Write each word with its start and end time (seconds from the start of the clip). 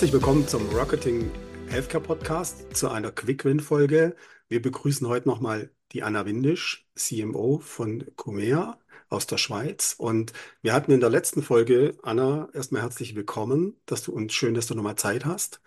Herzlich 0.00 0.14
willkommen 0.14 0.48
zum 0.48 0.66
Rocketing 0.70 1.30
Healthcare 1.68 2.02
Podcast 2.02 2.74
zu 2.74 2.88
einer 2.88 3.12
Quick-Win-Folge. 3.12 4.16
Wir 4.48 4.62
begrüßen 4.62 5.06
heute 5.06 5.28
nochmal 5.28 5.72
die 5.92 6.02
Anna 6.02 6.24
Windisch, 6.24 6.88
CMO 6.94 7.58
von 7.58 8.06
Comea 8.16 8.78
aus 9.10 9.26
der 9.26 9.36
Schweiz. 9.36 9.94
Und 9.98 10.32
wir 10.62 10.72
hatten 10.72 10.92
in 10.92 11.00
der 11.00 11.10
letzten 11.10 11.42
Folge, 11.42 11.98
Anna, 12.02 12.48
erstmal 12.54 12.80
herzlich 12.80 13.14
willkommen, 13.14 13.78
dass 13.84 14.02
du 14.02 14.14
uns 14.14 14.32
schön, 14.32 14.54
dass 14.54 14.66
du 14.66 14.74
nochmal 14.74 14.96
Zeit 14.96 15.26
hast. 15.26 15.60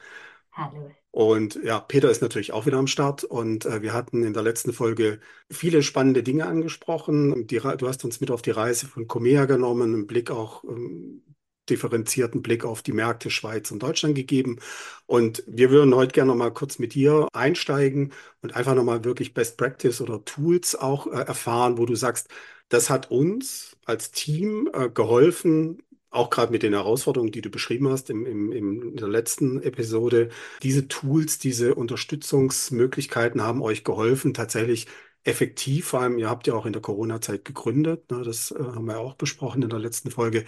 Hallo. 0.52 0.90
Und 1.12 1.60
ja, 1.64 1.80
Peter 1.80 2.10
ist 2.10 2.24
natürlich 2.24 2.54
auch 2.54 2.66
wieder 2.66 2.80
am 2.80 2.88
Start. 2.88 3.24
Und 3.24 3.68
äh, 3.68 3.84
wir 3.84 3.94
hatten 3.94 4.24
in 4.24 4.34
der 4.34 4.42
letzten 4.42 4.74
Folge 4.74 5.20
viele 5.52 5.84
spannende 5.84 6.24
Dinge 6.24 6.48
angesprochen. 6.48 7.46
Die, 7.46 7.60
du 7.60 7.88
hast 7.88 8.04
uns 8.04 8.20
mit 8.20 8.32
auf 8.32 8.42
die 8.42 8.50
Reise 8.50 8.88
von 8.88 9.08
Comea 9.08 9.46
genommen, 9.46 9.94
einen 9.94 10.08
Blick 10.08 10.32
auch 10.32 10.64
ähm, 10.64 11.22
differenzierten 11.70 12.42
Blick 12.42 12.66
auf 12.66 12.82
die 12.82 12.92
Märkte 12.94 13.30
Schweiz 13.30 13.72
und 13.72 13.84
Deutschland 13.84 14.16
gegeben. 14.16 14.60
Und 15.06 15.44
wir 15.48 15.70
würden 15.70 15.96
heute 15.96 16.12
gerne 16.14 16.32
noch 16.32 16.38
mal 16.38 16.52
kurz 16.54 16.80
mit 16.80 16.94
dir 16.94 17.28
einsteigen 17.34 18.14
und 18.42 18.56
einfach 18.56 18.76
noch 18.76 18.84
mal 18.84 19.04
wirklich 19.04 19.34
Best 19.34 19.58
Practice 19.58 20.02
oder 20.02 20.24
Tools 20.26 20.76
auch 20.76 21.08
äh, 21.08 21.22
erfahren, 21.22 21.78
wo 21.78 21.86
du 21.86 21.96
sagst, 21.96 22.30
das 22.70 22.90
hat 22.90 23.12
uns 23.12 23.78
als 23.86 24.12
Team 24.12 24.70
äh, 24.74 24.90
geholfen, 24.90 25.82
auch 26.10 26.30
gerade 26.30 26.52
mit 26.52 26.64
den 26.64 26.74
Herausforderungen, 26.74 27.32
die 27.32 27.42
du 27.42 27.50
beschrieben 27.50 27.90
hast 27.90 28.10
im, 28.10 28.26
im, 28.26 28.52
in 28.52 28.96
der 28.96 29.08
letzten 29.08 29.62
Episode, 29.62 30.30
diese 30.62 30.88
Tools, 30.88 31.40
diese 31.40 31.76
Unterstützungsmöglichkeiten 31.76 33.42
haben 33.42 33.62
euch 33.62 33.84
geholfen, 33.84 34.34
tatsächlich 34.34 34.88
effektiv, 35.24 35.88
vor 35.88 36.02
allem, 36.02 36.18
ihr 36.18 36.30
habt 36.30 36.48
ja 36.48 36.54
auch 36.54 36.66
in 36.66 36.74
der 36.74 36.82
Corona-Zeit 36.82 37.46
gegründet, 37.46 38.12
ne, 38.12 38.24
das 38.24 38.52
äh, 38.52 38.56
haben 38.60 38.86
wir 38.86 39.00
auch 39.00 39.16
besprochen 39.16 39.62
in 39.64 39.70
der 39.70 39.80
letzten 39.80 40.12
Folge. 40.12 40.46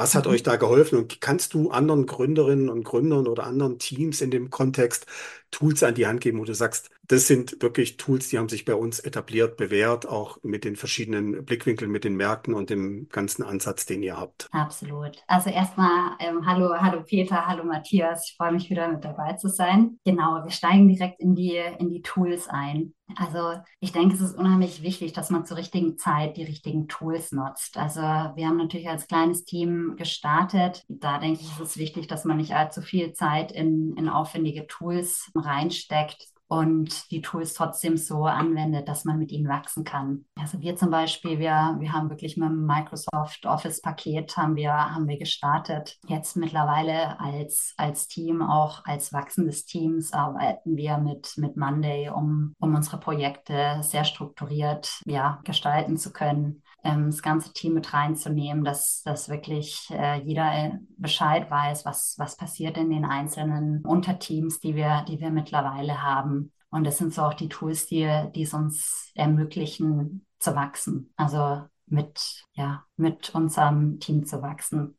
Was 0.00 0.14
hat 0.14 0.26
euch 0.26 0.42
da 0.42 0.56
geholfen 0.56 0.96
und 0.96 1.20
kannst 1.20 1.52
du 1.52 1.70
anderen 1.70 2.06
Gründerinnen 2.06 2.70
und 2.70 2.84
Gründern 2.84 3.26
oder 3.26 3.44
anderen 3.44 3.78
Teams 3.78 4.22
in 4.22 4.30
dem 4.30 4.48
Kontext 4.48 5.04
Tools 5.50 5.82
an 5.82 5.94
die 5.94 6.06
Hand 6.06 6.20
geben, 6.20 6.38
wo 6.38 6.44
du 6.44 6.54
sagst, 6.54 6.90
das 7.10 7.26
sind 7.26 7.60
wirklich 7.60 7.96
Tools, 7.96 8.28
die 8.28 8.38
haben 8.38 8.48
sich 8.48 8.64
bei 8.64 8.74
uns 8.74 9.00
etabliert, 9.00 9.56
bewährt, 9.56 10.06
auch 10.06 10.38
mit 10.42 10.64
den 10.64 10.76
verschiedenen 10.76 11.44
Blickwinkeln, 11.44 11.90
mit 11.90 12.04
den 12.04 12.16
Märkten 12.16 12.54
und 12.54 12.70
dem 12.70 13.08
ganzen 13.08 13.42
Ansatz, 13.42 13.84
den 13.84 14.02
ihr 14.02 14.16
habt. 14.16 14.48
Absolut. 14.52 15.22
Also 15.26 15.50
erstmal 15.50 16.12
ähm, 16.20 16.46
hallo, 16.46 16.74
hallo 16.78 17.02
Peter, 17.02 17.46
hallo 17.46 17.64
Matthias. 17.64 18.28
Ich 18.28 18.36
freue 18.36 18.52
mich 18.52 18.70
wieder 18.70 18.88
mit 18.88 19.04
dabei 19.04 19.32
zu 19.32 19.48
sein. 19.48 19.98
Genau, 20.04 20.44
wir 20.44 20.50
steigen 20.50 20.88
direkt 20.88 21.20
in 21.20 21.34
die, 21.34 21.60
in 21.78 21.90
die 21.90 22.02
Tools 22.02 22.46
ein. 22.48 22.94
Also 23.16 23.60
ich 23.80 23.92
denke, 23.92 24.14
es 24.14 24.20
ist 24.20 24.36
unheimlich 24.36 24.82
wichtig, 24.82 25.12
dass 25.12 25.30
man 25.30 25.44
zur 25.44 25.56
richtigen 25.56 25.98
Zeit 25.98 26.36
die 26.36 26.44
richtigen 26.44 26.88
Tools 26.88 27.32
nutzt. 27.32 27.76
Also 27.76 28.00
wir 28.00 28.46
haben 28.46 28.56
natürlich 28.56 28.88
als 28.88 29.06
kleines 29.06 29.44
Team 29.44 29.96
gestartet. 29.96 30.84
Da 30.88 31.18
denke 31.18 31.40
ich, 31.40 31.48
ist 31.48 31.60
es 31.60 31.76
wichtig, 31.76 32.06
dass 32.06 32.24
man 32.24 32.36
nicht 32.36 32.54
allzu 32.54 32.82
viel 32.82 33.12
Zeit 33.12 33.52
in, 33.52 33.96
in 33.96 34.08
aufwendige 34.08 34.66
Tools 34.66 35.30
reinsteckt 35.40 36.26
und 36.50 37.12
die 37.12 37.22
Tools 37.22 37.54
trotzdem 37.54 37.96
so 37.96 38.24
anwendet, 38.24 38.88
dass 38.88 39.04
man 39.04 39.18
mit 39.18 39.30
ihnen 39.30 39.48
wachsen 39.48 39.84
kann. 39.84 40.24
Also 40.36 40.60
wir 40.60 40.74
zum 40.74 40.90
Beispiel, 40.90 41.38
wir, 41.38 41.76
wir 41.78 41.92
haben 41.92 42.10
wirklich 42.10 42.36
mit 42.36 42.48
dem 42.48 42.66
Microsoft 42.66 43.46
Office 43.46 43.80
Paket 43.80 44.36
haben 44.36 44.56
wir, 44.56 44.72
haben 44.72 45.06
wir 45.06 45.16
gestartet. 45.16 45.96
Jetzt 46.08 46.36
mittlerweile 46.36 47.20
als, 47.20 47.72
als 47.76 48.08
Team, 48.08 48.42
auch 48.42 48.84
als 48.84 49.12
wachsendes 49.12 49.64
Teams 49.64 50.12
arbeiten 50.12 50.76
wir 50.76 50.98
mit, 50.98 51.34
mit 51.36 51.56
Monday, 51.56 52.10
um, 52.10 52.52
um 52.58 52.74
unsere 52.74 52.98
Projekte 52.98 53.78
sehr 53.82 54.04
strukturiert 54.04 55.02
ja, 55.06 55.40
gestalten 55.44 55.96
zu 55.96 56.12
können 56.12 56.62
ähm, 56.84 57.06
das 57.06 57.22
ganze 57.22 57.52
Team 57.52 57.74
mit 57.74 57.92
reinzunehmen, 57.92 58.64
dass, 58.64 59.02
dass 59.02 59.28
wirklich 59.28 59.88
äh, 59.90 60.20
jeder 60.22 60.52
äh, 60.52 60.70
Bescheid 60.96 61.50
weiß, 61.50 61.84
was, 61.84 62.14
was 62.18 62.36
passiert 62.36 62.76
in 62.76 62.90
den 62.90 63.04
einzelnen 63.04 63.84
Unterteams, 63.84 64.60
die 64.60 64.74
wir, 64.74 65.04
die 65.08 65.20
wir 65.20 65.30
mittlerweile 65.30 66.02
haben. 66.02 66.39
Und 66.70 66.84
das 66.84 66.98
sind 66.98 67.12
so 67.12 67.22
auch 67.22 67.34
die 67.34 67.48
Tools, 67.48 67.86
die, 67.86 68.08
die 68.34 68.42
es 68.42 68.54
uns 68.54 69.10
ermöglichen 69.14 70.26
zu 70.38 70.54
wachsen. 70.54 71.12
Also 71.16 71.62
mit, 71.86 72.44
ja, 72.52 72.84
mit 72.96 73.34
unserem 73.34 73.98
Team 73.98 74.24
zu 74.24 74.40
wachsen. 74.42 74.96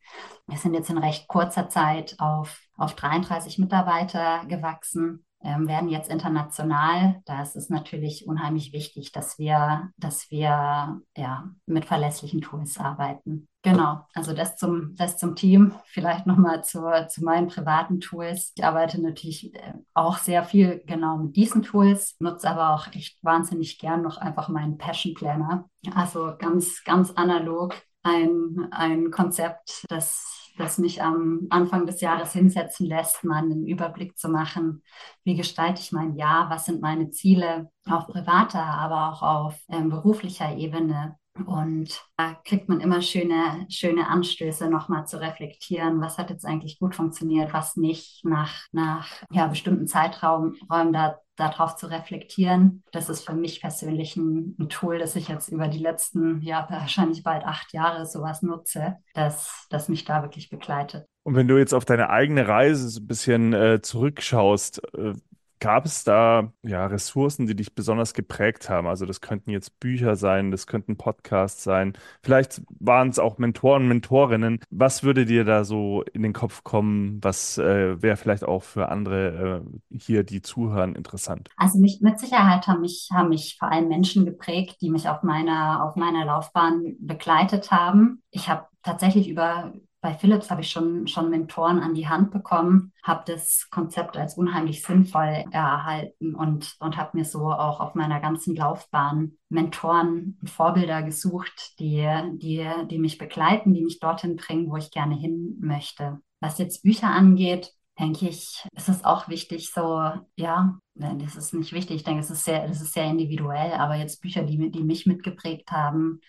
Wir 0.47 0.57
sind 0.57 0.73
jetzt 0.73 0.89
in 0.89 0.97
recht 0.97 1.27
kurzer 1.27 1.69
Zeit 1.69 2.15
auf, 2.19 2.59
auf 2.75 2.93
33 2.95 3.57
Mitarbeiter 3.57 4.45
gewachsen 4.47 5.25
ähm, 5.43 5.67
werden 5.67 5.89
jetzt 5.89 6.09
international. 6.09 7.21
Da 7.25 7.41
ist 7.41 7.55
es 7.55 7.69
natürlich 7.69 8.27
unheimlich 8.27 8.73
wichtig, 8.73 9.11
dass 9.11 9.39
wir, 9.39 9.91
dass 9.97 10.29
wir 10.31 11.01
ja, 11.15 11.49
mit 11.65 11.85
verlässlichen 11.85 12.41
Tools 12.41 12.77
arbeiten. 12.77 13.47
Genau, 13.63 14.07
also 14.15 14.33
das 14.33 14.55
zum, 14.55 14.95
das 14.95 15.17
zum 15.17 15.35
Team. 15.35 15.75
Vielleicht 15.85 16.25
nochmal 16.25 16.63
zu, 16.63 16.81
zu 17.09 17.23
meinen 17.23 17.47
privaten 17.47 17.99
Tools. 17.99 18.53
Ich 18.55 18.63
arbeite 18.63 18.99
natürlich 18.99 19.53
äh, 19.53 19.73
auch 19.93 20.17
sehr 20.17 20.43
viel 20.43 20.81
genau 20.87 21.17
mit 21.17 21.35
diesen 21.35 21.61
Tools, 21.61 22.15
nutze 22.19 22.49
aber 22.49 22.73
auch 22.73 22.87
echt 22.93 23.23
wahnsinnig 23.23 23.77
gern 23.77 24.01
noch 24.01 24.17
einfach 24.17 24.49
meinen 24.49 24.77
Passion 24.79 25.13
Planner. 25.13 25.69
Also 25.93 26.33
ganz, 26.39 26.83
ganz 26.83 27.11
analog 27.11 27.75
ein, 28.03 28.67
ein 28.71 29.11
Konzept, 29.11 29.85
das 29.89 30.41
das 30.57 30.77
mich 30.77 31.01
am 31.01 31.47
Anfang 31.49 31.85
des 31.85 32.01
Jahres 32.01 32.33
hinsetzen 32.33 32.85
lässt, 32.85 33.23
mal 33.23 33.37
einen 33.37 33.65
Überblick 33.65 34.17
zu 34.17 34.29
machen, 34.29 34.83
wie 35.23 35.35
gestalte 35.35 35.81
ich 35.81 35.91
mein 35.91 36.15
Jahr, 36.15 36.49
was 36.49 36.65
sind 36.65 36.81
meine 36.81 37.09
Ziele 37.09 37.69
auf 37.89 38.07
privater, 38.07 38.63
aber 38.63 39.09
auch 39.11 39.21
auf 39.21 39.59
ähm, 39.69 39.89
beruflicher 39.89 40.55
Ebene. 40.55 41.17
Und 41.45 42.03
da 42.17 42.35
kriegt 42.45 42.67
man 42.67 42.81
immer 42.81 43.01
schöne, 43.01 43.65
schöne 43.69 44.07
Anstöße, 44.07 44.69
nochmal 44.69 45.07
zu 45.07 45.19
reflektieren, 45.19 46.01
was 46.01 46.17
hat 46.17 46.29
jetzt 46.29 46.45
eigentlich 46.45 46.77
gut 46.77 46.93
funktioniert, 46.95 47.53
was 47.53 47.77
nicht, 47.77 48.25
nach, 48.25 48.67
nach 48.71 49.07
ja, 49.31 49.47
bestimmten 49.47 49.87
Zeiträumen 49.87 50.57
da 50.69 51.19
darauf 51.37 51.75
zu 51.75 51.87
reflektieren. 51.87 52.83
Das 52.91 53.09
ist 53.09 53.25
für 53.25 53.33
mich 53.33 53.61
persönlich 53.61 54.15
ein, 54.15 54.55
ein, 54.59 54.69
Tool, 54.69 54.99
das 54.99 55.15
ich 55.15 55.27
jetzt 55.27 55.49
über 55.49 55.67
die 55.67 55.79
letzten, 55.79 56.41
ja, 56.41 56.67
wahrscheinlich 56.69 57.23
bald 57.23 57.43
acht 57.45 57.73
Jahre 57.73 58.05
sowas 58.05 58.41
nutze, 58.41 58.97
das, 59.13 59.65
das 59.69 59.89
mich 59.89 60.05
da 60.05 60.21
wirklich 60.21 60.49
begleitet. 60.49 61.05
Und 61.23 61.35
wenn 61.35 61.47
du 61.47 61.57
jetzt 61.57 61.73
auf 61.73 61.85
deine 61.85 62.09
eigene 62.09 62.47
Reise 62.47 62.89
so 62.89 62.99
ein 62.99 63.07
bisschen 63.07 63.53
äh, 63.53 63.81
zurückschaust, 63.81 64.81
äh, 64.95 65.13
Gab 65.61 65.85
es 65.85 66.03
da 66.03 66.51
ja 66.63 66.87
Ressourcen, 66.87 67.45
die 67.45 67.55
dich 67.55 67.75
besonders 67.75 68.15
geprägt 68.15 68.67
haben? 68.67 68.87
Also 68.87 69.05
das 69.05 69.21
könnten 69.21 69.51
jetzt 69.51 69.79
Bücher 69.79 70.15
sein, 70.15 70.49
das 70.49 70.65
könnten 70.65 70.97
Podcasts 70.97 71.63
sein, 71.63 71.93
vielleicht 72.23 72.63
waren 72.79 73.09
es 73.09 73.19
auch 73.19 73.37
Mentoren, 73.37 73.87
Mentorinnen. 73.87 74.59
Was 74.71 75.03
würde 75.03 75.23
dir 75.23 75.45
da 75.45 75.63
so 75.63 76.01
in 76.13 76.23
den 76.23 76.33
Kopf 76.33 76.63
kommen? 76.63 77.19
Was 77.21 77.59
äh, 77.59 78.01
wäre 78.01 78.17
vielleicht 78.17 78.43
auch 78.43 78.63
für 78.63 78.89
andere 78.89 79.63
äh, 79.91 79.97
hier, 79.99 80.23
die 80.23 80.41
zuhören, 80.41 80.95
interessant? 80.95 81.49
Also 81.57 81.77
mich 81.77 82.01
mit 82.01 82.19
Sicherheit 82.19 82.65
haben 82.65 82.81
mich, 82.81 83.09
haben 83.13 83.29
mich 83.29 83.57
vor 83.59 83.71
allem 83.71 83.87
Menschen 83.87 84.25
geprägt, 84.25 84.77
die 84.81 84.89
mich 84.89 85.07
auf 85.07 85.21
meiner, 85.21 85.85
auf 85.85 85.95
meiner 85.95 86.25
Laufbahn 86.25 86.95
begleitet 86.99 87.69
haben. 87.69 88.23
Ich 88.31 88.49
habe 88.49 88.65
tatsächlich 88.81 89.29
über 89.29 89.73
bei 90.01 90.15
Philips 90.15 90.49
habe 90.49 90.61
ich 90.61 90.71
schon, 90.71 91.07
schon 91.07 91.29
Mentoren 91.29 91.79
an 91.79 91.93
die 91.93 92.07
Hand 92.07 92.31
bekommen, 92.31 92.91
habe 93.03 93.23
das 93.31 93.69
Konzept 93.69 94.17
als 94.17 94.35
unheimlich 94.35 94.83
sinnvoll 94.83 95.45
erhalten 95.51 96.33
und, 96.33 96.75
und 96.79 96.97
habe 96.97 97.17
mir 97.17 97.25
so 97.25 97.51
auch 97.51 97.79
auf 97.79 97.93
meiner 97.93 98.19
ganzen 98.19 98.55
Laufbahn 98.55 99.37
Mentoren 99.49 100.39
und 100.41 100.49
Vorbilder 100.49 101.03
gesucht, 101.03 101.79
die, 101.79 102.07
die, 102.33 102.67
die 102.89 102.97
mich 102.97 103.19
begleiten, 103.19 103.73
die 103.73 103.83
mich 103.83 103.99
dorthin 103.99 104.37
bringen, 104.37 104.71
wo 104.71 104.77
ich 104.77 104.89
gerne 104.89 105.15
hin 105.15 105.57
möchte. 105.59 106.19
Was 106.39 106.57
jetzt 106.57 106.81
Bücher 106.81 107.07
angeht, 107.07 107.71
denke 107.99 108.27
ich, 108.27 108.65
ist 108.75 108.89
es 108.89 109.05
auch 109.05 109.29
wichtig, 109.29 109.71
so, 109.71 110.09
ja, 110.35 110.79
das 110.95 111.35
ist 111.35 111.53
nicht 111.53 111.73
wichtig, 111.73 111.97
ich 111.97 112.03
denke, 112.03 112.21
es 112.21 112.31
ist 112.31 112.45
sehr, 112.45 112.67
das 112.67 112.81
ist 112.81 112.93
sehr 112.93 113.05
individuell, 113.05 113.73
aber 113.73 113.95
jetzt 113.95 114.21
Bücher, 114.21 114.41
die, 114.43 114.71
die 114.71 114.83
mich 114.83 115.05
mitgeprägt 115.05 115.71
haben, 115.71 116.21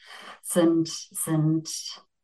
sind, 0.43 0.89
sind 0.89 1.71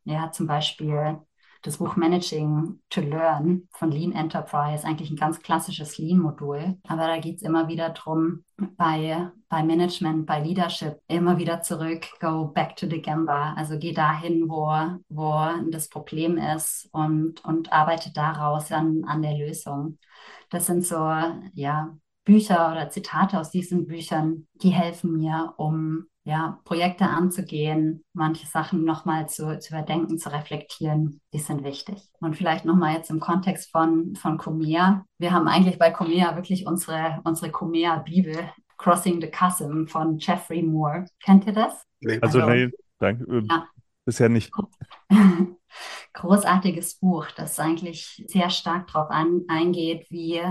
ja 0.04 0.30
zum 0.30 0.46
Beispiel 0.46 1.18
das 1.62 1.78
Buch 1.78 1.96
Managing 1.96 2.81
to 2.90 3.00
Learn 3.00 3.69
von 3.72 3.90
Lean 3.90 4.12
Enterprise, 4.12 4.87
eigentlich 4.87 5.10
ein 5.10 5.16
ganz 5.16 5.40
klassisches 5.40 5.99
Lean-Modul. 5.99 6.78
Aber 6.87 7.06
da 7.06 7.19
geht 7.19 7.37
es 7.37 7.43
immer 7.43 7.69
wieder 7.69 7.90
darum, 7.90 8.44
bei, 8.56 9.31
bei 9.49 9.62
Management, 9.62 10.26
bei 10.26 10.40
Leadership 10.43 11.00
immer 11.08 11.38
wieder 11.38 11.62
zurück, 11.62 12.06
go 12.20 12.46
back 12.46 12.76
to 12.76 12.88
the 12.88 13.00
Gamba. 13.00 13.55
Also 13.55 13.78
geh 13.78 13.93
dahin, 13.93 14.49
wo, 14.49 14.70
wo 15.08 15.49
das 15.70 15.88
Problem 15.88 16.38
ist 16.38 16.88
und, 16.93 17.44
und 17.44 17.72
arbeite 17.72 18.12
daraus 18.12 18.72
an, 18.72 19.04
an 19.06 19.22
der 19.22 19.37
Lösung. 19.37 19.99
Das 20.50 20.66
sind 20.66 20.84
so, 20.84 20.96
ja, 21.54 21.96
Bücher 22.25 22.72
oder 22.72 22.90
Zitate 22.90 23.40
aus 23.40 23.50
diesen 23.50 23.87
Büchern, 23.87 24.46
die 24.62 24.69
helfen 24.70 25.14
mir, 25.14 25.54
um 25.56 26.04
ja, 26.28 26.60
Projekte 26.64 27.06
anzugehen, 27.06 28.04
manche 28.12 28.46
Sachen 28.46 28.84
nochmal 28.84 29.30
zu, 29.30 29.58
zu 29.58 29.72
überdenken, 29.72 30.19
zu 30.19 30.30
reflektieren, 30.30 31.22
die 31.32 31.38
sind 31.38 31.64
wichtig. 31.64 32.02
Und 32.20 32.36
vielleicht 32.36 32.66
nochmal 32.66 32.96
jetzt 32.96 33.08
im 33.08 33.19
Kontext 33.19 33.70
von, 33.70 34.14
von 34.14 34.36
Comea. 34.36 35.06
Wir 35.16 35.32
haben 35.32 35.48
eigentlich 35.48 35.78
bei 35.78 35.90
Comea 35.90 36.36
wirklich 36.36 36.66
unsere, 36.66 37.22
unsere 37.25 37.50
Comea-Bibel, 37.50 38.36
Crossing 38.76 39.22
the 39.22 39.28
Chasm 39.28 39.86
von 39.86 40.19
Jeffrey 40.19 40.62
Moore. 40.62 41.06
Kennt 41.25 41.46
ihr 41.46 41.54
das? 41.54 41.82
Also, 42.04 42.40
also 42.40 42.50
nee, 42.50 42.70
danke. 42.98 43.25
Ähm, 43.25 43.48
ja. 43.50 43.66
Bisher 44.04 44.28
nicht. 44.28 44.52
großartiges 46.12 46.96
Buch, 46.96 47.28
das 47.36 47.58
eigentlich 47.58 48.22
sehr 48.26 48.50
stark 48.50 48.88
darauf 48.92 49.08
eingeht, 49.10 50.06
wie, 50.10 50.42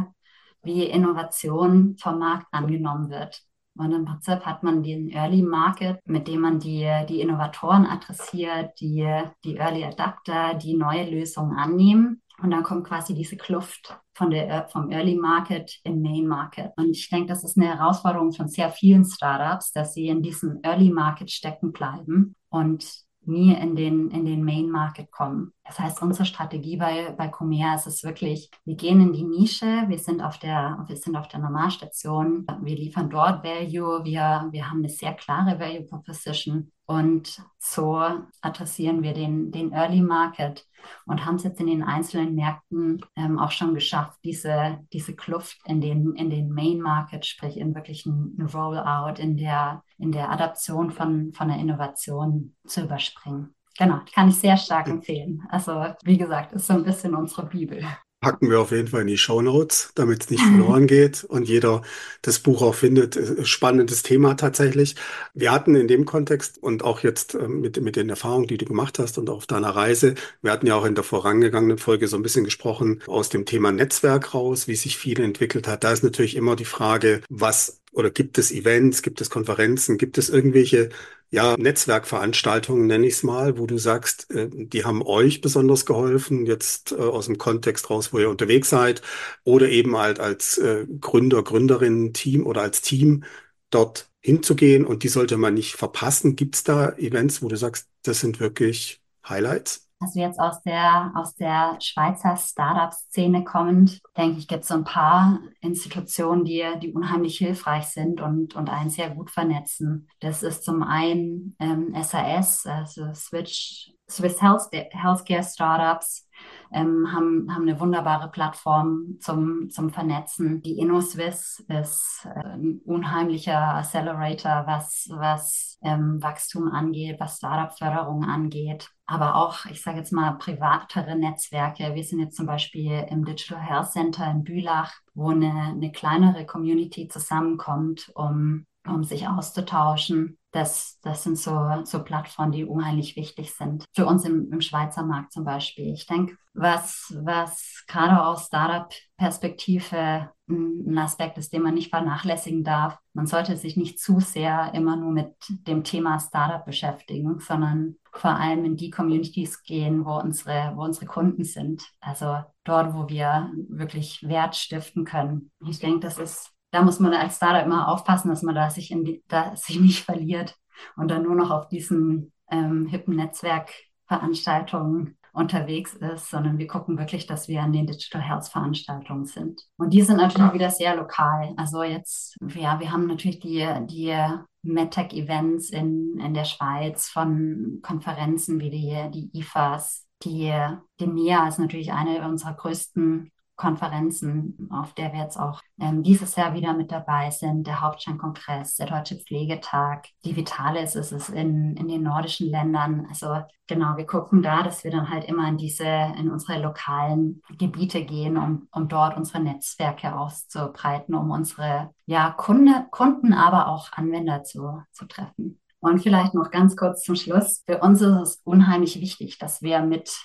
wie 0.64 0.86
Innovation 0.86 1.98
vom 2.00 2.18
Markt 2.18 2.48
angenommen 2.52 3.12
wird. 3.12 3.47
Und 3.78 3.92
im 3.92 4.06
Prinzip 4.06 4.42
hat 4.42 4.64
man 4.64 4.84
den 4.84 5.10
Early 5.10 5.42
Market, 5.42 6.00
mit 6.06 6.28
dem 6.28 6.42
man 6.42 6.60
die, 6.60 6.90
die 7.08 7.22
Innovatoren 7.22 7.86
adressiert, 7.86 8.72
die, 8.80 9.08
die 9.44 9.58
Early 9.58 9.84
Adapter, 9.84 10.56
die 10.56 10.76
neue 10.76 11.10
Lösungen 11.10 11.58
annehmen. 11.58 12.22
Und 12.42 12.52
dann 12.52 12.64
kommt 12.64 12.88
quasi 12.88 13.16
diese 13.16 13.36
Kluft 13.36 14.00
von 14.14 14.30
der, 14.30 14.68
vom 14.68 14.92
Early 14.92 15.16
Market 15.16 15.80
im 15.84 16.02
Main 16.02 16.28
Market. 16.28 16.72
Und 16.76 16.92
ich 16.92 17.10
denke, 17.10 17.28
das 17.28 17.44
ist 17.44 17.58
eine 17.58 17.68
Herausforderung 17.68 18.32
von 18.32 18.48
sehr 18.48 18.70
vielen 18.70 19.06
Startups, 19.06 19.72
dass 19.72 19.94
sie 19.94 20.08
in 20.08 20.22
diesem 20.22 20.60
Early 20.64 20.92
Market 20.92 21.32
stecken 21.32 21.72
bleiben 21.72 22.36
und 22.50 23.07
nie 23.28 23.54
in 23.54 23.76
den, 23.76 24.10
in 24.12 24.26
den 24.26 24.44
Main 24.44 24.70
Market 24.70 25.12
kommen. 25.12 25.54
Das 25.66 25.80
heißt, 25.80 26.02
unsere 26.02 26.26
Strategie 26.26 26.78
bei, 26.78 27.12
bei 27.18 27.28
Comea 27.28 27.76
ist 27.76 27.88
es 27.88 28.04
wirklich, 28.04 28.50
wir 28.66 28.76
gehen 28.76 29.02
in 29.02 29.14
die 29.14 29.26
Nische, 29.26 29.84
wir 29.88 30.00
sind 30.00 30.22
auf 30.22 30.38
der, 30.40 30.84
wir 30.88 30.96
sind 30.96 31.16
auf 31.16 31.28
der 31.28 31.40
Normalstation, 31.40 32.46
wir 32.62 32.76
liefern 32.76 33.10
dort 33.10 33.44
Value, 33.44 34.04
wir, 34.06 34.48
wir 34.52 34.70
haben 34.70 34.80
eine 34.80 34.90
sehr 34.90 35.14
klare 35.14 35.60
Value 35.60 35.84
Proposition 35.84 36.72
und 36.86 37.42
so 37.60 38.02
adressieren 38.42 39.04
wir 39.04 39.14
den, 39.14 39.52
den 39.52 39.74
Early 39.74 40.02
Market 40.02 40.66
und 41.06 41.26
haben 41.26 41.36
es 41.36 41.44
jetzt 41.44 41.60
in 41.60 41.68
den 41.68 41.84
einzelnen 41.84 42.34
Märkten 42.34 43.02
ähm, 43.18 43.40
auch 43.40 43.52
schon 43.52 43.74
geschafft, 43.74 44.20
diese, 44.24 44.80
diese 44.94 45.14
Kluft 45.14 45.58
in 45.66 45.82
den, 45.82 46.14
in 46.16 46.30
den 46.30 46.50
Main 46.50 46.80
Market, 46.80 47.26
sprich 47.26 47.58
in 47.58 47.76
wirklich 47.76 48.06
ein 48.06 48.42
Rollout, 48.54 49.22
in 49.22 49.36
der, 49.36 49.84
in 49.98 50.12
der 50.12 50.32
Adaption 50.32 50.92
von, 50.92 51.34
von 51.34 51.48
der 51.48 51.58
Innovation 51.58 52.56
zu 52.66 52.84
überspringen. 52.84 53.54
Genau, 53.78 54.00
die 54.08 54.12
kann 54.12 54.30
ich 54.30 54.36
sehr 54.36 54.58
stark 54.58 54.88
empfehlen. 54.88 55.44
Also, 55.50 55.94
wie 56.04 56.18
gesagt, 56.18 56.54
ist 56.54 56.68
so 56.68 56.74
ein 56.74 56.84
bisschen 56.84 57.16
unsere 57.16 57.46
Bibel 57.46 57.84
packen 58.20 58.50
wir 58.50 58.60
auf 58.60 58.72
jeden 58.72 58.88
Fall 58.88 59.02
in 59.02 59.08
die 59.08 59.18
Show 59.18 59.42
Notes, 59.42 59.92
damit 59.96 60.24
es 60.24 60.30
nicht 60.30 60.44
verloren 60.44 60.88
geht 60.88 61.24
und 61.24 61.48
jeder 61.48 61.84
das 62.24 62.40
Buch 62.40 62.62
auch 62.62 62.76
findet. 62.76 63.18
Spannendes 63.48 64.04
Thema 64.04 64.36
tatsächlich. 64.36 64.96
Wir 65.34 65.52
hatten 65.52 65.76
in 65.76 65.88
dem 65.88 66.06
Kontext 66.06 66.62
und 66.62 66.84
auch 66.84 67.02
jetzt 67.04 67.36
ähm, 67.36 67.62
mit, 67.62 67.80
mit 67.82 67.96
den 67.96 68.10
Erfahrungen, 68.10 68.48
die 68.48 68.58
du 68.58 68.66
gemacht 68.66 68.98
hast 69.00 69.18
und 69.18 69.30
auf 69.30 69.46
deiner 69.46 69.70
Reise, 69.70 70.16
wir 70.42 70.52
hatten 70.52 70.68
ja 70.68 70.76
auch 70.76 70.86
in 70.86 70.96
der 70.96 71.04
vorangegangenen 71.04 71.78
Folge 71.78 72.08
so 72.08 72.18
ein 72.18 72.24
bisschen 72.24 72.44
gesprochen 72.44 73.02
aus 73.08 73.30
dem 73.30 73.46
Thema 73.46 73.72
Netzwerk 73.72 74.34
raus, 74.34 74.68
wie 74.68 74.76
sich 74.76 74.98
viel 74.98 75.22
entwickelt 75.22 75.68
hat. 75.68 75.84
Da 75.84 75.92
ist 75.92 76.04
natürlich 76.04 76.36
immer 76.36 76.56
die 76.56 76.66
Frage, 76.66 77.22
was 77.30 77.82
oder 77.98 78.12
gibt 78.12 78.38
es 78.38 78.52
Events, 78.52 79.02
gibt 79.02 79.22
es 79.22 79.30
Konferenzen, 79.30 79.98
gibt 79.98 80.18
es 80.18 80.30
irgendwelche 80.30 80.90
ja, 81.30 81.58
Netzwerkveranstaltungen, 81.58 82.88
nenne 82.88 83.08
ich 83.08 83.16
es 83.16 83.24
mal, 83.24 83.58
wo 83.58 83.66
du 83.66 83.78
sagst, 83.78 84.32
äh, 84.32 84.50
die 84.52 84.86
haben 84.86 85.02
euch 85.04 85.42
besonders 85.42 85.86
geholfen, 85.86 86.46
jetzt 86.46 86.92
äh, 86.94 86.96
aus 86.96 87.26
dem 87.26 87.38
Kontext 87.38 87.90
raus, 87.90 88.14
wo 88.14 88.20
ihr 88.20 88.30
unterwegs 88.30 88.70
seid, 88.70 89.02
oder 89.44 89.68
eben 89.70 89.98
halt 89.98 90.20
als 90.20 90.58
äh, 90.60 90.86
Gründer, 91.02 91.44
Gründerinnen, 91.44 92.14
Team 92.14 92.46
oder 92.46 92.62
als 92.62 92.82
Team 92.82 93.24
dort 93.72 94.10
hinzugehen 94.22 94.86
und 94.86 95.04
die 95.04 95.10
sollte 95.10 95.38
man 95.38 95.54
nicht 95.56 95.76
verpassen. 95.76 96.36
Gibt 96.36 96.56
es 96.56 96.64
da 96.64 96.92
Events, 96.98 97.42
wo 97.42 97.48
du 97.48 97.58
sagst, 97.58 97.90
das 98.04 98.20
sind 98.20 98.40
wirklich 98.40 99.02
Highlights? 99.28 99.87
Also 100.00 100.20
jetzt 100.20 100.40
aus 100.40 100.62
der, 100.62 101.12
aus 101.16 101.34
der 101.36 101.78
Schweizer 101.82 102.38
Startup-Szene 102.38 103.44
kommend, 103.44 104.00
denke 104.16 104.38
ich, 104.38 104.48
gibt 104.48 104.62
es 104.62 104.68
so 104.68 104.76
ein 104.76 104.84
paar 104.84 105.40
Institutionen, 105.60 106.46
die, 106.46 106.64
die 106.82 106.94
unheimlich 106.94 107.40
hilfreich 107.40 107.88
sind 107.88 108.22
und, 108.22 108.56
und 108.56 108.70
einen 108.70 108.92
sehr 108.92 109.10
gut 109.10 109.32
vernetzen. 109.32 110.08
Das 110.20 110.44
ist 110.44 110.64
zum 110.64 110.84
einen 110.84 111.56
ähm, 111.60 111.96
SAS, 112.04 112.68
also 112.68 113.12
Switch, 113.16 113.92
Swiss 114.10 114.42
Health, 114.42 114.70
Healthcare 114.72 115.44
Startups, 115.44 116.28
ähm, 116.72 117.12
haben, 117.12 117.54
haben 117.54 117.64
eine 117.64 117.80
wunderbare 117.80 118.30
Plattform 118.30 119.18
zum, 119.20 119.70
zum 119.70 119.90
Vernetzen. 119.90 120.62
Die 120.62 120.80
InnoSwiss 120.80 121.64
ist 121.68 122.26
äh, 122.26 122.40
ein 122.40 122.82
unheimlicher 122.86 123.76
Accelerator, 123.76 124.64
was, 124.66 125.08
was 125.12 125.78
ähm, 125.82 126.22
Wachstum 126.22 126.72
angeht, 126.72 127.20
was 127.20 127.38
Startup-Förderung 127.38 128.26
angeht. 128.26 128.90
Aber 129.06 129.36
auch, 129.36 129.66
ich 129.66 129.82
sage 129.82 130.00
jetzt 130.00 130.12
mal, 130.12 130.34
privatere 130.34 131.16
Netzwerke. 131.16 131.96
Wir 131.96 132.04
sind 132.04 132.20
jetzt 132.20 132.36
zum 132.36 132.46
Beispiel 132.46 133.06
im 133.10 133.24
Digital 133.24 133.62
Health 133.62 133.92
Center 133.92 134.30
in 134.30 134.44
Bülach, 134.44 134.94
wo 135.14 135.30
eine, 135.30 135.52
eine 135.52 135.92
kleinere 135.92 136.46
Community 136.46 137.08
zusammenkommt, 137.08 138.12
um, 138.16 138.66
um 138.86 139.04
sich 139.04 139.28
auszutauschen 139.28 140.37
das, 140.52 141.00
das 141.02 141.24
sind 141.24 141.38
so, 141.38 141.82
so 141.84 142.04
Plattformen, 142.04 142.52
die 142.52 142.66
unheimlich 142.66 143.16
wichtig 143.16 143.54
sind. 143.54 143.86
Für 143.94 144.06
uns 144.06 144.26
im, 144.26 144.52
im 144.52 144.62
Schweizer 144.62 145.04
Markt 145.04 145.34
zum 145.34 145.44
Beispiel. 145.44 145.94
Ich 145.94 146.08
denke, 146.08 146.38
was, 146.54 147.14
was 147.24 147.84
gerade 147.88 148.26
aus 148.26 148.48
Startup-Perspektive 148.48 150.32
ein 150.50 150.98
Aspekt 150.98 151.38
ist, 151.38 151.52
den 151.52 151.62
man 151.62 151.74
nicht 151.74 151.90
vernachlässigen 151.90 152.64
darf. 152.64 152.98
Man 153.14 153.28
sollte 153.28 153.58
sich 153.58 153.76
nicht 153.76 154.00
zu 154.00 154.20
sehr 154.20 154.74
immer 154.74 154.96
nur 154.96 155.12
mit 155.12 155.36
dem 155.50 155.84
Thema 155.84 156.20
Startup 156.20 156.66
beschäftigen, 156.66 157.40
sondern 157.40 157.98
vor 158.14 158.32
allem 158.32 158.64
in 158.64 158.78
die 158.78 158.90
Communities 158.90 159.62
gehen, 159.64 160.06
wo 160.06 160.18
unsere, 160.18 160.74
wo 160.76 160.84
unsere 160.84 161.06
Kunden 161.06 161.44
sind. 161.44 161.84
Also 162.00 162.38
dort, 162.64 162.94
wo 162.94 163.10
wir 163.10 163.52
wirklich 163.68 164.28
Wert 164.28 164.56
stiften 164.56 165.04
können. 165.04 165.52
Ich 165.68 165.80
denke, 165.80 166.00
das 166.00 166.18
ist 166.18 166.57
da 166.72 166.82
muss 166.82 167.00
man 167.00 167.14
als 167.14 167.38
Startup 167.38 167.66
immer 167.66 167.88
aufpassen, 167.88 168.30
dass 168.30 168.44
man 168.44 168.56
da 168.56 168.70
sich, 168.70 168.92
in 168.92 169.22
da 169.28 169.56
sich 169.56 169.80
nicht 169.80 170.04
verliert 170.04 170.56
und 170.96 171.10
dann 171.10 171.24
nur 171.24 171.36
noch 171.36 171.52
auf 171.52 171.70
diesen 171.70 172.34
ähm, 172.52 172.88
hippen 172.88 173.16
Netzwerkveranstaltungen 173.16 175.18
unterwegs 175.38 175.94
ist, 175.94 176.32
sondern 176.32 176.58
wir 176.58 176.66
gucken 176.66 176.98
wirklich, 176.98 177.28
dass 177.28 177.48
wir 177.48 177.62
an 177.62 177.72
den 177.72 177.86
Digital 177.86 178.22
Health 178.22 178.48
Veranstaltungen 178.48 179.26
sind. 179.26 179.62
Und 179.78 179.94
die 179.94 180.02
sind 180.02 180.18
natürlich 180.18 180.54
wieder 180.54 180.72
sehr 180.72 180.96
lokal. 180.96 181.54
Also 181.58 181.84
jetzt, 181.84 182.38
ja, 182.56 182.80
wir 182.80 182.92
haben 182.92 183.06
natürlich 183.06 183.40
die, 183.40 183.64
die 183.86 184.16
MedTech 184.64 185.14
Events 185.14 185.70
in, 185.70 186.20
in 186.20 186.34
der 186.34 186.46
Schweiz 186.46 187.08
von 187.08 187.80
Konferenzen 187.84 188.60
wie 188.60 188.72
die, 188.72 189.12
die 189.12 189.40
IFAs. 189.40 190.08
Die, 190.24 190.52
die 191.00 191.08
NEA 191.08 191.48
ist 191.48 191.60
natürlich 191.60 191.94
eine 191.94 192.28
unserer 192.28 192.56
größten 192.56 193.32
Konferenzen, 193.58 194.70
auf 194.72 194.94
der 194.94 195.12
wir 195.12 195.22
jetzt 195.22 195.38
auch 195.38 195.62
ähm, 195.80 196.04
dieses 196.04 196.36
Jahr 196.36 196.54
wieder 196.54 196.74
mit 196.74 196.92
dabei 196.92 197.32
sind, 197.32 197.66
der 197.66 197.82
Hauptsteinkongress, 197.82 198.76
der 198.76 198.86
Deutsche 198.86 199.16
Pflegetag, 199.16 200.08
die 200.24 200.36
Vitalis 200.36 200.96
ist 200.96 201.12
es 201.12 201.30
in, 201.30 201.76
in 201.76 201.88
den 201.88 202.04
nordischen 202.04 202.50
Ländern. 202.50 203.08
Also 203.10 203.42
genau, 203.66 203.98
wir 203.98 204.06
gucken 204.06 204.44
da, 204.44 204.62
dass 204.62 204.84
wir 204.84 204.92
dann 204.92 205.10
halt 205.10 205.26
immer 205.26 205.48
in 205.50 205.58
diese, 205.58 205.88
in 206.18 206.30
unsere 206.30 206.62
lokalen 206.62 207.42
Gebiete 207.58 208.06
gehen, 208.06 208.38
um, 208.38 208.68
um 208.72 208.88
dort 208.88 209.18
unsere 209.18 209.42
Netzwerke 209.42 210.16
auszubreiten, 210.16 211.16
um 211.16 211.32
unsere 211.32 211.90
ja, 212.06 212.30
Kunde, 212.30 212.86
Kunden, 212.92 213.34
aber 213.34 213.68
auch 213.68 213.92
Anwender 213.94 214.44
zu, 214.44 214.84
zu 214.92 215.06
treffen. 215.06 215.60
Und 215.80 216.00
vielleicht 216.00 216.34
noch 216.34 216.52
ganz 216.52 216.76
kurz 216.76 217.04
zum 217.04 217.16
Schluss. 217.16 217.64
Für 217.66 217.80
uns 217.80 218.02
ist 218.02 218.08
es 218.08 218.42
unheimlich 218.44 219.00
wichtig, 219.02 219.40
dass 219.40 219.62
wir 219.62 219.82
mit 219.82 220.16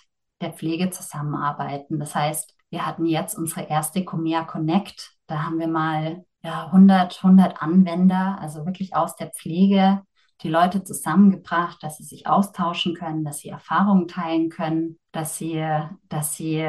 der 0.42 0.52
Pflege 0.52 0.90
zusammenarbeiten. 0.90 1.98
Das 1.98 2.14
heißt, 2.14 2.51
wir 2.72 2.86
hatten 2.86 3.04
jetzt 3.04 3.36
unsere 3.36 3.68
erste 3.68 4.02
Comea 4.02 4.44
Connect. 4.44 5.12
Da 5.26 5.42
haben 5.42 5.58
wir 5.58 5.68
mal 5.68 6.24
ja, 6.42 6.66
100, 6.66 7.22
100 7.22 7.62
Anwender, 7.62 8.38
also 8.40 8.64
wirklich 8.64 8.96
aus 8.96 9.14
der 9.14 9.30
Pflege, 9.30 10.02
die 10.40 10.48
Leute 10.48 10.82
zusammengebracht, 10.82 11.82
dass 11.82 11.98
sie 11.98 12.04
sich 12.04 12.26
austauschen 12.26 12.94
können, 12.94 13.24
dass 13.24 13.38
sie 13.38 13.50
Erfahrungen 13.50 14.08
teilen 14.08 14.48
können, 14.48 14.98
dass 15.12 15.36
sie, 15.36 15.62
dass 16.08 16.34
sie 16.34 16.66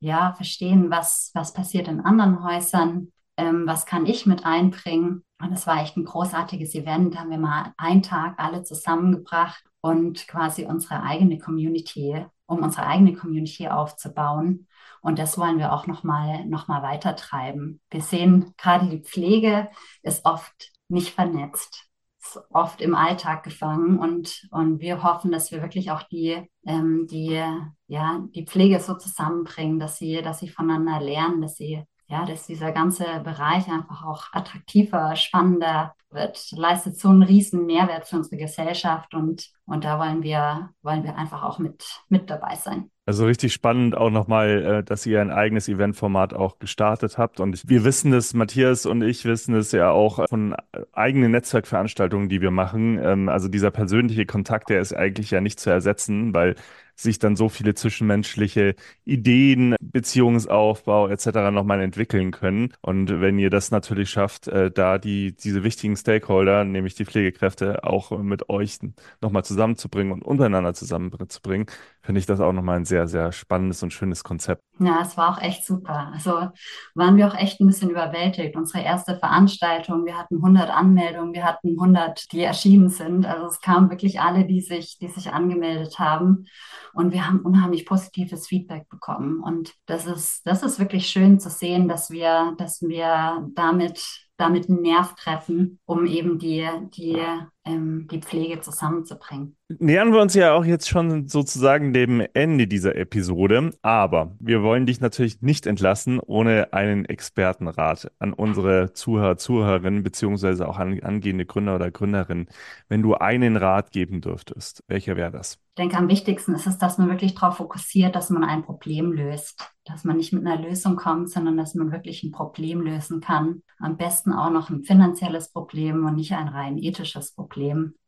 ja 0.00 0.32
verstehen, 0.34 0.90
was, 0.90 1.30
was 1.34 1.54
passiert 1.54 1.86
in 1.86 2.00
anderen 2.00 2.44
Häusern, 2.44 3.12
ähm, 3.36 3.62
was 3.64 3.86
kann 3.86 4.06
ich 4.06 4.26
mit 4.26 4.44
einbringen. 4.44 5.22
Und 5.40 5.52
es 5.52 5.68
war 5.68 5.80
echt 5.80 5.96
ein 5.96 6.04
großartiges 6.04 6.74
Event. 6.74 7.14
Da 7.14 7.20
haben 7.20 7.30
wir 7.30 7.38
mal 7.38 7.72
einen 7.76 8.02
Tag 8.02 8.34
alle 8.38 8.64
zusammengebracht 8.64 9.62
und 9.80 10.26
quasi 10.26 10.64
unsere 10.64 11.02
eigene 11.04 11.38
Community, 11.38 12.26
um 12.46 12.58
unsere 12.58 12.86
eigene 12.86 13.14
Community 13.14 13.68
aufzubauen. 13.68 14.66
Und 15.04 15.18
das 15.18 15.36
wollen 15.36 15.58
wir 15.58 15.74
auch 15.74 15.86
nochmal 15.86 16.46
noch 16.46 16.66
mal 16.66 16.82
weiter 16.82 17.14
treiben. 17.14 17.78
Wir 17.90 18.00
sehen, 18.00 18.54
gerade 18.56 18.88
die 18.88 19.02
Pflege 19.02 19.68
ist 20.02 20.24
oft 20.24 20.72
nicht 20.88 21.10
vernetzt, 21.10 21.90
ist 22.22 22.40
oft 22.50 22.80
im 22.80 22.94
Alltag 22.94 23.42
gefangen. 23.42 23.98
Und, 23.98 24.48
und 24.50 24.80
wir 24.80 25.02
hoffen, 25.02 25.30
dass 25.30 25.52
wir 25.52 25.60
wirklich 25.60 25.90
auch 25.90 26.04
die, 26.04 26.50
ähm, 26.64 27.06
die, 27.06 27.38
ja, 27.86 28.24
die 28.34 28.46
Pflege 28.46 28.80
so 28.80 28.94
zusammenbringen, 28.94 29.78
dass 29.78 29.98
sie, 29.98 30.22
dass 30.22 30.38
sie 30.38 30.48
voneinander 30.48 31.04
lernen, 31.04 31.42
dass 31.42 31.56
sie 31.56 31.84
ja, 32.08 32.24
dass 32.26 32.46
dieser 32.46 32.72
ganze 32.72 33.04
Bereich 33.24 33.68
einfach 33.68 34.04
auch 34.04 34.24
attraktiver, 34.32 35.16
spannender 35.16 35.94
wird, 36.10 36.52
leistet 36.52 36.98
so 36.98 37.08
einen 37.08 37.22
riesen 37.22 37.66
Mehrwert 37.66 38.06
für 38.06 38.16
unsere 38.16 38.36
Gesellschaft 38.36 39.14
und, 39.14 39.50
und 39.66 39.84
da 39.84 39.98
wollen 39.98 40.22
wir, 40.22 40.70
wollen 40.82 41.02
wir 41.02 41.16
einfach 41.16 41.42
auch 41.42 41.58
mit, 41.58 41.84
mit 42.08 42.30
dabei 42.30 42.54
sein. 42.56 42.90
Also 43.06 43.26
richtig 43.26 43.52
spannend 43.52 43.96
auch 43.96 44.08
nochmal, 44.08 44.64
äh, 44.64 44.82
dass 44.82 45.04
ihr 45.04 45.20
ein 45.20 45.30
eigenes 45.30 45.68
Eventformat 45.68 46.32
auch 46.32 46.58
gestartet 46.58 47.18
habt. 47.18 47.38
Und 47.38 47.68
wir 47.68 47.84
wissen 47.84 48.14
es, 48.14 48.32
Matthias 48.32 48.86
und 48.86 49.02
ich 49.02 49.26
wissen 49.26 49.54
es 49.54 49.72
ja 49.72 49.90
auch 49.90 50.26
von 50.26 50.56
eigenen 50.92 51.32
Netzwerkveranstaltungen, 51.32 52.30
die 52.30 52.40
wir 52.40 52.50
machen. 52.50 52.98
Ähm, 53.02 53.28
also 53.28 53.48
dieser 53.48 53.70
persönliche 53.70 54.24
Kontakt, 54.24 54.70
der 54.70 54.80
ist 54.80 54.94
eigentlich 54.94 55.30
ja 55.32 55.42
nicht 55.42 55.60
zu 55.60 55.68
ersetzen, 55.68 56.32
weil 56.32 56.54
sich 56.94 57.18
dann 57.18 57.36
so 57.36 57.48
viele 57.48 57.74
zwischenmenschliche 57.74 58.74
Ideen, 59.04 59.76
Beziehungsaufbau 59.80 61.08
etc. 61.08 61.50
nochmal 61.52 61.80
entwickeln 61.80 62.30
können. 62.30 62.72
Und 62.80 63.20
wenn 63.20 63.38
ihr 63.38 63.50
das 63.50 63.70
natürlich 63.70 64.10
schafft, 64.10 64.48
äh, 64.48 64.70
da 64.70 64.98
die, 64.98 65.34
diese 65.36 65.64
wichtigen 65.64 65.96
Stakeholder, 65.96 66.64
nämlich 66.64 66.94
die 66.94 67.04
Pflegekräfte, 67.04 67.84
auch 67.84 68.10
mit 68.18 68.48
euch 68.48 68.78
nochmal 69.20 69.44
zusammenzubringen 69.44 70.12
und 70.12 70.22
untereinander 70.22 70.74
zusammenzubringen, 70.74 71.66
finde 72.04 72.18
ich 72.18 72.26
das 72.26 72.40
auch 72.40 72.52
nochmal 72.52 72.76
ein 72.76 72.84
sehr, 72.84 73.08
sehr 73.08 73.32
spannendes 73.32 73.82
und 73.82 73.90
schönes 73.90 74.22
Konzept. 74.22 74.62
Ja, 74.78 75.00
es 75.00 75.16
war 75.16 75.30
auch 75.30 75.40
echt 75.40 75.64
super. 75.64 76.10
Also 76.12 76.48
waren 76.94 77.16
wir 77.16 77.26
auch 77.26 77.34
echt 77.34 77.60
ein 77.60 77.66
bisschen 77.66 77.88
überwältigt. 77.88 78.56
Unsere 78.56 78.84
erste 78.84 79.16
Veranstaltung, 79.16 80.04
wir 80.04 80.18
hatten 80.18 80.36
100 80.36 80.68
Anmeldungen, 80.68 81.32
wir 81.32 81.44
hatten 81.44 81.70
100, 81.70 82.30
die 82.32 82.42
erschienen 82.42 82.90
sind. 82.90 83.24
Also 83.24 83.46
es 83.46 83.60
kamen 83.60 83.88
wirklich 83.88 84.20
alle, 84.20 84.44
die 84.44 84.60
sich, 84.60 84.98
die 84.98 85.08
sich 85.08 85.32
angemeldet 85.32 85.98
haben. 85.98 86.44
Und 86.92 87.14
wir 87.14 87.26
haben 87.26 87.40
unheimlich 87.40 87.86
positives 87.86 88.46
Feedback 88.48 88.86
bekommen. 88.90 89.40
Und 89.40 89.72
das 89.86 90.06
ist, 90.06 90.46
das 90.46 90.62
ist 90.62 90.78
wirklich 90.78 91.06
schön 91.06 91.40
zu 91.40 91.48
sehen, 91.48 91.88
dass 91.88 92.10
wir, 92.10 92.54
dass 92.58 92.82
wir 92.82 93.48
damit 93.54 94.04
damit 94.36 94.68
einen 94.68 94.82
Nerv 94.82 95.14
treffen, 95.14 95.78
um 95.84 96.06
eben 96.06 96.40
die, 96.40 96.68
die, 96.96 97.22
ähm, 97.64 98.08
die 98.10 98.20
Pflege 98.20 98.60
zusammenzubringen. 98.60 99.56
Nähern 99.78 100.12
wir 100.12 100.20
uns 100.20 100.34
ja 100.34 100.52
auch 100.52 100.64
jetzt 100.64 100.88
schon 100.88 101.28
sozusagen 101.28 101.92
dem 101.92 102.22
Ende 102.34 102.66
dieser 102.66 102.96
Episode, 102.96 103.70
aber 103.82 104.36
wir 104.38 104.62
wollen 104.62 104.86
dich 104.86 105.00
natürlich 105.00 105.40
nicht 105.40 105.66
entlassen 105.66 106.20
ohne 106.20 106.72
einen 106.72 107.06
Expertenrat 107.06 108.12
an 108.18 108.34
unsere 108.34 108.92
Zuhörer, 108.92 109.38
Zuhörerinnen 109.38 110.02
beziehungsweise 110.02 110.68
auch 110.68 110.78
an 110.78 111.00
angehende 111.00 111.46
Gründer 111.46 111.76
oder 111.76 111.90
Gründerinnen. 111.90 112.48
Wenn 112.88 113.02
du 113.02 113.14
einen 113.14 113.56
Rat 113.56 113.90
geben 113.90 114.20
dürftest, 114.20 114.84
welcher 114.86 115.16
wäre 115.16 115.30
das? 115.30 115.58
Ich 115.76 115.82
denke, 115.82 115.96
am 115.96 116.08
wichtigsten 116.08 116.54
ist 116.54 116.68
es, 116.68 116.78
dass 116.78 116.98
man 116.98 117.08
wirklich 117.08 117.34
darauf 117.34 117.56
fokussiert, 117.56 118.14
dass 118.14 118.30
man 118.30 118.44
ein 118.44 118.62
Problem 118.62 119.12
löst. 119.12 119.72
Dass 119.84 120.04
man 120.04 120.16
nicht 120.18 120.32
mit 120.32 120.46
einer 120.46 120.62
Lösung 120.62 120.94
kommt, 120.94 121.30
sondern 121.30 121.56
dass 121.56 121.74
man 121.74 121.90
wirklich 121.90 122.22
ein 122.22 122.30
Problem 122.30 122.80
lösen 122.80 123.20
kann. 123.20 123.62
Am 123.80 123.96
besten 123.96 124.32
auch 124.32 124.50
noch 124.50 124.70
ein 124.70 124.84
finanzielles 124.84 125.50
Problem 125.50 126.06
und 126.06 126.14
nicht 126.14 126.32
ein 126.32 126.46
rein 126.46 126.78
ethisches 126.78 127.32
Problem. 127.32 127.53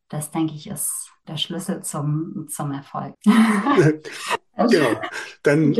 Das, 0.08 0.30
denke 0.30 0.54
ich, 0.54 0.68
ist 0.68 1.10
der 1.26 1.36
Schlüssel 1.36 1.82
zum, 1.82 2.46
zum 2.48 2.72
Erfolg. 2.72 3.14
genau. 3.24 5.00
Dann, 5.42 5.72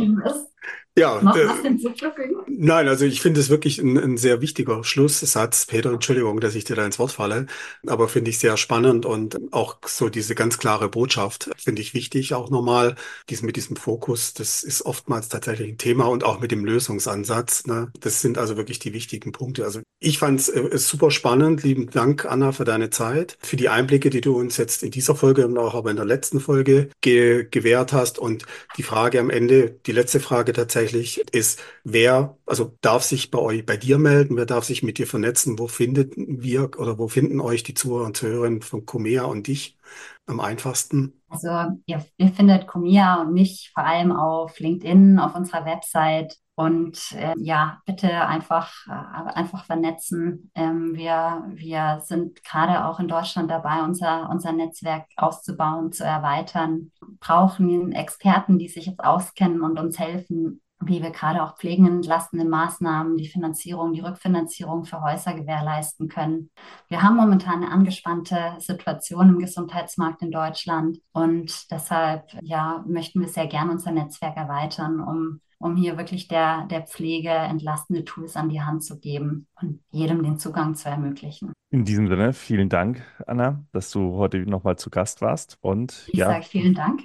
ja, 0.97 1.21
Noch 1.21 1.35
was 1.35 1.61
hinzufügen? 1.61 2.35
Nein, 2.47 2.87
also 2.87 3.05
ich 3.05 3.21
finde 3.21 3.39
es 3.39 3.49
wirklich 3.49 3.79
ein, 3.79 3.97
ein, 3.97 4.17
sehr 4.17 4.41
wichtiger 4.41 4.83
Schlusssatz. 4.83 5.67
Peter, 5.67 5.91
Entschuldigung, 5.91 6.39
dass 6.39 6.55
ich 6.55 6.63
dir 6.63 6.75
da 6.75 6.85
ins 6.85 6.97
Wort 6.97 7.11
falle, 7.11 7.45
aber 7.85 8.07
finde 8.09 8.31
ich 8.31 8.39
sehr 8.39 8.57
spannend 8.57 9.05
und 9.05 9.37
auch 9.51 9.77
so 9.85 10.09
diese 10.09 10.33
ganz 10.33 10.57
klare 10.57 10.89
Botschaft 10.89 11.51
finde 11.57 11.81
ich 11.81 11.93
wichtig, 11.93 12.33
auch 12.33 12.49
nochmal, 12.49 12.95
dies, 13.29 13.43
mit 13.43 13.55
diesem 13.55 13.75
Fokus, 13.75 14.33
das 14.33 14.63
ist 14.63 14.81
oftmals 14.83 15.29
tatsächlich 15.29 15.69
ein 15.69 15.77
Thema 15.77 16.05
und 16.05 16.23
auch 16.23 16.39
mit 16.39 16.51
dem 16.51 16.65
Lösungsansatz. 16.65 17.67
Ne? 17.67 17.91
Das 17.99 18.21
sind 18.21 18.39
also 18.39 18.57
wirklich 18.57 18.79
die 18.79 18.93
wichtigen 18.93 19.31
Punkte. 19.31 19.65
Also 19.65 19.81
ich 19.99 20.17
fand 20.17 20.39
es 20.39 20.49
äh, 20.49 20.77
super 20.77 21.11
spannend. 21.11 21.63
Lieben 21.63 21.89
Dank, 21.89 22.25
Anna, 22.25 22.51
für 22.51 22.65
deine 22.65 22.89
Zeit, 22.89 23.37
für 23.41 23.55
die 23.55 23.69
Einblicke, 23.69 24.09
die 24.09 24.21
du 24.21 24.35
uns 24.35 24.57
jetzt 24.57 24.81
in 24.81 24.91
dieser 24.91 25.15
Folge 25.15 25.45
und 25.45 25.57
auch 25.57 25.75
aber 25.75 25.91
in 25.91 25.95
der 25.95 26.05
letzten 26.05 26.39
Folge 26.39 26.89
ge 27.01 27.47
gewährt 27.49 27.93
hast. 27.93 28.17
Und 28.17 28.45
die 28.77 28.83
Frage 28.83 29.19
am 29.19 29.29
Ende, 29.29 29.75
die 29.85 29.91
letzte 29.91 30.19
Frage 30.19 30.53
tatsächlich, 30.53 30.86
tatsächlich 30.87 31.19
ist, 31.33 31.59
wer, 31.83 32.37
also 32.45 32.75
darf 32.81 33.03
sich 33.03 33.31
bei 33.31 33.39
euch, 33.39 33.65
bei 33.65 33.77
dir 33.77 33.97
melden, 33.97 34.37
wer 34.37 34.45
darf 34.45 34.63
sich 34.63 34.83
mit 34.83 34.97
dir 34.97 35.07
vernetzen, 35.07 35.59
wo 35.59 35.67
findet 35.67 36.13
wir 36.15 36.71
oder 36.77 36.97
wo 36.97 37.07
finden 37.07 37.39
euch 37.41 37.63
die 37.63 37.73
Zuhörer 37.73 38.05
und 38.05 38.17
Zuhörerinnen 38.17 38.61
von 38.61 38.85
Comea 38.85 39.23
und 39.23 39.47
dich 39.47 39.77
am 40.25 40.39
einfachsten? 40.39 41.13
Also 41.29 41.49
ihr, 41.85 42.05
ihr 42.17 42.29
findet 42.29 42.67
Comea 42.67 43.21
und 43.21 43.33
mich 43.33 43.71
vor 43.73 43.85
allem 43.85 44.11
auf 44.11 44.59
LinkedIn, 44.59 45.19
auf 45.19 45.35
unserer 45.35 45.65
Website. 45.65 46.37
Und 46.59 47.11
äh, 47.11 47.35
ja, 47.37 47.83
bitte 47.85 48.25
einfach, 48.25 48.73
äh, 48.87 49.33
einfach 49.33 49.65
vernetzen. 49.65 50.49
Ähm, 50.55 50.95
wir, 50.95 51.43
wir 51.53 52.01
sind 52.03 52.43
gerade 52.43 52.85
auch 52.85 52.99
in 52.99 53.07
Deutschland 53.07 53.51
dabei, 53.51 53.83
unser, 53.83 54.27
unser 54.31 54.53
Netzwerk 54.53 55.05
auszubauen, 55.17 55.91
zu 55.91 56.03
erweitern. 56.03 56.91
Brauchen 57.19 57.91
Experten, 57.91 58.57
die 58.57 58.69
sich 58.69 58.87
jetzt 58.87 59.03
auskennen 59.03 59.61
und 59.61 59.77
uns 59.77 59.99
helfen, 59.99 60.63
wie 60.85 61.01
wir 61.01 61.11
gerade 61.11 61.43
auch 61.43 61.57
pflegenentlastende 61.57 62.45
Maßnahmen, 62.45 63.17
die 63.17 63.27
Finanzierung, 63.27 63.93
die 63.93 64.01
Rückfinanzierung 64.01 64.85
für 64.85 65.01
Häuser 65.01 65.33
gewährleisten 65.33 66.07
können. 66.07 66.51
Wir 66.87 67.01
haben 67.01 67.15
momentan 67.15 67.63
eine 67.63 67.71
angespannte 67.71 68.55
Situation 68.59 69.29
im 69.29 69.39
Gesundheitsmarkt 69.39 70.21
in 70.21 70.31
Deutschland 70.31 70.99
und 71.13 71.71
deshalb 71.71 72.25
ja, 72.41 72.83
möchten 72.87 73.21
wir 73.21 73.27
sehr 73.27 73.47
gerne 73.47 73.71
unser 73.71 73.91
Netzwerk 73.91 74.37
erweitern, 74.37 74.99
um, 74.99 75.41
um 75.57 75.75
hier 75.75 75.97
wirklich 75.97 76.27
der, 76.27 76.67
der 76.67 76.83
Pflege 76.83 77.29
entlastende 77.29 78.05
Tools 78.05 78.35
an 78.35 78.49
die 78.49 78.61
Hand 78.61 78.83
zu 78.83 78.99
geben 78.99 79.47
und 79.59 79.79
jedem 79.89 80.23
den 80.23 80.37
Zugang 80.37 80.75
zu 80.75 80.89
ermöglichen. 80.89 81.53
In 81.69 81.83
diesem 81.83 82.07
Sinne, 82.07 82.33
vielen 82.33 82.69
Dank, 82.69 83.03
Anna, 83.25 83.65
dass 83.73 83.91
du 83.91 84.13
heute 84.13 84.37
nochmal 84.39 84.77
zu 84.77 84.89
Gast 84.89 85.21
warst. 85.21 85.57
Und 85.59 86.07
ich 86.07 86.19
ja, 86.19 86.27
sage 86.27 86.45
vielen 86.45 86.75
Dank. 86.75 87.01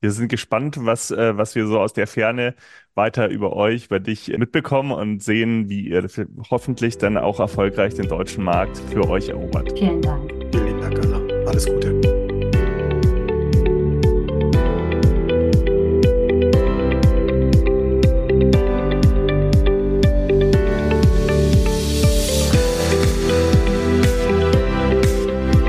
Wir 0.00 0.10
sind 0.10 0.28
gespannt, 0.28 0.76
was, 0.80 1.10
äh, 1.10 1.36
was 1.36 1.54
wir 1.54 1.66
so 1.66 1.80
aus 1.80 1.92
der 1.92 2.06
Ferne 2.06 2.54
weiter 2.94 3.28
über 3.28 3.54
euch, 3.54 3.86
über 3.86 4.00
dich 4.00 4.28
mitbekommen 4.28 4.92
und 4.92 5.22
sehen, 5.22 5.68
wie 5.68 5.88
ihr 5.88 6.06
hoffentlich 6.50 6.98
dann 6.98 7.16
auch 7.16 7.40
erfolgreich 7.40 7.94
den 7.94 8.08
deutschen 8.08 8.44
Markt 8.44 8.78
für 8.90 9.08
euch 9.08 9.28
erobert. 9.28 9.76
Vielen 9.78 10.00
Dank. 10.02 10.32
Vielen 10.52 10.80
Dank, 10.80 11.04
Anna. 11.04 11.20
Alles 11.46 11.66
Gute. 11.66 12.13